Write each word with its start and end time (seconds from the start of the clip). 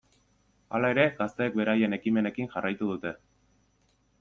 Hala 0.77 0.89
ere, 0.93 1.03
gazteek 1.19 1.59
beraien 1.59 1.95
ekimenekin 1.99 2.51
jarraitu 2.57 2.91
dute. 2.95 3.15